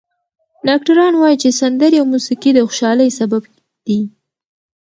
[0.67, 3.43] ډاکټران وايي چې سندرې او موسیقي د خوشحالۍ سبب
[3.85, 3.99] دي.